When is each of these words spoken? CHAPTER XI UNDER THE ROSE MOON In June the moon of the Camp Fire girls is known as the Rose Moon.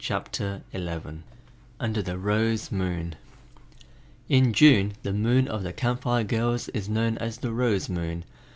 CHAPTER 0.03 0.63
XI 0.71 1.19
UNDER 1.79 2.01
THE 2.01 2.17
ROSE 2.17 2.71
MOON 2.71 3.13
In 4.29 4.51
June 4.51 4.93
the 5.03 5.13
moon 5.13 5.47
of 5.47 5.61
the 5.61 5.73
Camp 5.73 6.01
Fire 6.01 6.23
girls 6.23 6.69
is 6.69 6.89
known 6.89 7.19
as 7.19 7.37
the 7.37 7.51
Rose 7.53 7.87
Moon. 7.87 8.25